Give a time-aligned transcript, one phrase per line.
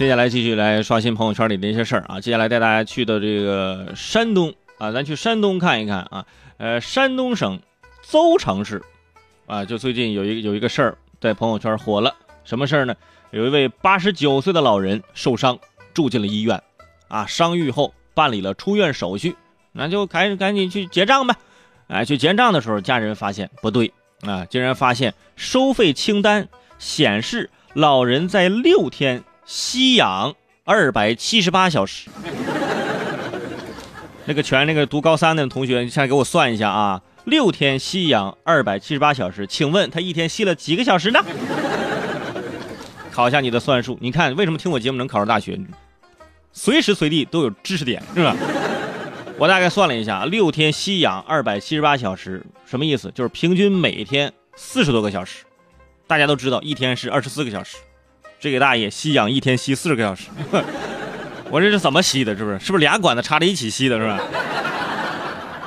[0.00, 2.18] 接下来继续来刷新朋友圈里的一些事儿啊。
[2.18, 6.24] 接下来带大家去的这个山东啊，咱去山东看一看啊。
[6.56, 7.60] 呃，山东省
[8.00, 8.82] 邹城市
[9.44, 12.16] 啊，就最近有一个有一个事儿在朋友圈火了。
[12.44, 12.94] 什么事儿呢？
[13.30, 15.58] 有一位八十九岁的老人受伤，
[15.92, 16.62] 住进了医院
[17.08, 17.26] 啊。
[17.26, 19.36] 伤愈后办理了出院手续，
[19.72, 21.36] 那就赶赶紧去结账吧。
[21.88, 23.92] 哎，去结账的时候，家人发现不对
[24.22, 26.48] 啊，竟然发现收费清单
[26.78, 29.22] 显示老人在六天
[29.52, 30.32] 吸氧
[30.62, 32.08] 二百七十八小时。
[34.24, 41.18] 那个全那个读高三的同学，你现在给我算一下啊，六天吸氧二百七十八小时，请问他一天吸了几个小时呢？
[43.10, 45.58] 考一下你的算术，你看为什么听我节目能考上大学？
[46.52, 48.36] 随时随地都有知识点，是吧？
[49.36, 53.10] 我大概算了一下，六天吸氧二百七十八小时，什么意思？
[53.12, 55.44] 就是平均每天四十多个小时。
[56.06, 57.76] 大家都知道，一天是二十四个小时，
[58.40, 60.28] 这个大爷吸氧一天吸四十个小时，
[61.50, 62.34] 我这是怎么吸的？
[62.34, 62.58] 是不是？
[62.58, 63.98] 是不是俩管子插在一起吸的？
[63.98, 64.18] 是吧？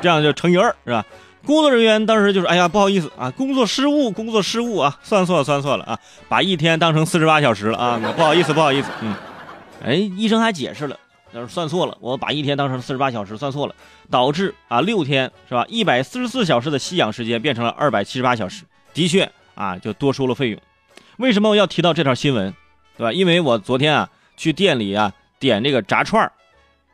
[0.02, 1.06] 这样就乘以二，是吧？
[1.46, 9.14] 工作人员当时就是，哎呀，不好意思啊，工作失误，工作失误啊，算错了，算错了啊，把一天当成四十八小时了啊，不好意思，不好意思，嗯，
[9.84, 10.98] 哎，医生还解释了。
[11.32, 13.76] 要是算错了，我把一天当成四十八小时算错了，
[14.10, 15.66] 导致啊六天是吧？
[15.68, 20.60] 一百四十四小时的吸氧时间变成了二百七十八小时，的确啊就多收了费用。
[21.18, 22.54] 为什么我要提到这条新闻，
[22.98, 23.12] 对吧？
[23.12, 26.32] 因为我昨天啊去店里啊点这个炸串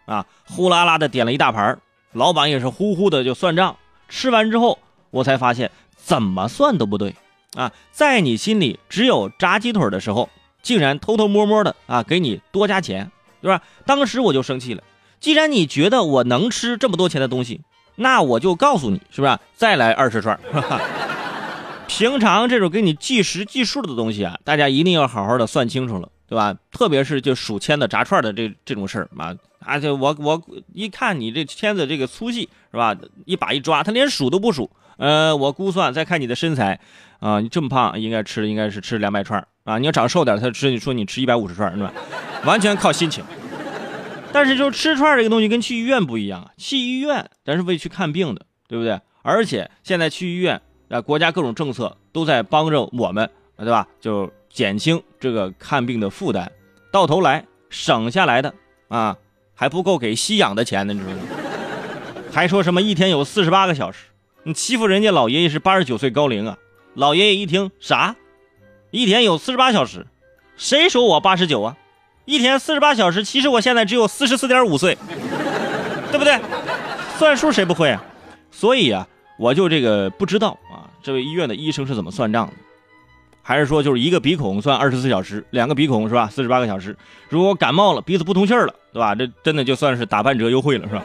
[0.06, 1.80] 啊呼啦啦的点了一大盘
[2.12, 3.78] 老板也是呼呼的就算账。
[4.08, 4.80] 吃完之后
[5.12, 7.16] 我才发现怎么算都不对
[7.56, 10.30] 啊，在你心里只有炸鸡腿的时候，
[10.62, 13.12] 竟然偷偷摸摸的啊给你多加钱。
[13.42, 13.64] 对吧？
[13.86, 14.84] 当时我就生气了。
[15.22, 17.62] 既然你觉得我能吃这么多钱的东西，
[17.96, 19.40] 那我就告诉你，是不是？
[19.56, 20.38] 再来二十串。
[21.90, 26.56] 平常这种给你计时计数的东西啊，大家一定要好好的算清楚了，对吧？
[26.72, 30.40] 特别是就数签的炸串的这这种事儿嘛，而且我我
[30.74, 32.96] 一看你这签子这个粗细是吧？
[33.26, 34.70] 一把一抓，他连数都不数。
[34.98, 36.80] 呃，我估算再看你的身材
[37.20, 39.80] 啊，你这么胖，应该吃应该是吃两百串啊。
[39.80, 41.92] 你要长瘦点，他吃你说你吃一百五十串，是吧？
[42.46, 43.24] 完全靠心情，
[44.32, 46.52] 但是就吃串这个东西跟去医院不一样啊！
[46.56, 49.00] 去医院咱是为去看病的，对不对？
[49.22, 53.88] 而且现在去医院啊，国家各种政策都在帮着我们，对吧？
[54.02, 56.50] 就减轻这个看病的负担，
[56.92, 58.54] 到头来省下来的
[58.88, 59.16] 啊，
[59.54, 61.22] 还不够给吸氧的钱呢，你知道吗？
[62.32, 64.06] 还说什么一天有四十八个小时，
[64.44, 66.58] 你欺负人家老爷爷是八十九岁高龄啊！
[66.96, 68.16] 老爷爷一听啥？
[68.92, 70.08] 一天有四十八小时，
[70.58, 71.78] 谁说我八十九啊？
[72.26, 74.98] 一天四十八小时，其实我现在只有四十四点五岁，
[76.12, 76.40] 对不对？
[77.18, 78.04] 算数谁不会啊？
[78.52, 79.08] 所以啊，
[79.38, 80.58] 我就这个不知道，
[81.02, 82.54] 这位医院的医生是怎么算账的？
[83.42, 86.30] 还是说就是一个鼻孔算二十四小时，两个鼻孔是吧？
[86.30, 86.96] 四十八个小时。
[87.30, 89.16] 如果感冒了，鼻子不通气了，对吧？
[89.16, 91.04] 这真的就算是打半折优惠了，是吧？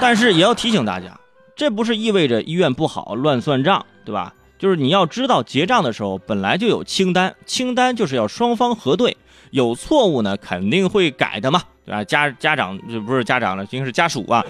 [0.00, 1.18] 但是也要提醒大家，
[1.56, 4.32] 这不是意味着医院不好乱算账，对吧？
[4.58, 9.16] 就是你要知道结账的时候本来就有清单，清单就是要双方核对。
[9.50, 12.04] 有错误呢，肯定会改的嘛，对吧？
[12.04, 14.44] 家家长就不是家长了，应该是家属啊。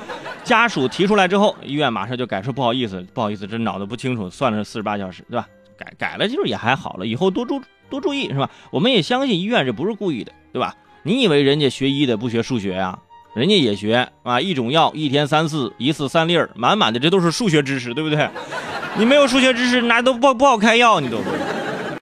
[0.47, 5.49] 家属提出来之后，医院马上就改，说不好意思，不好意思，这脑子不清楚，算了四十八小时，对吧？
[5.77, 8.49] 改改了就是也还好了，以后多注多注意是吧？
[8.71, 10.77] 我们也相信医院这不是故意的，对吧？
[11.03, 12.97] 你以为人家学医的不学数学呀？
[13.35, 18.31] 人家也学啊，一种药一天三次，一次三粒儿，满满的这都是数学知识，对不对？
[18.97, 21.19] 你没有数学知识，那都不不好开药，你都。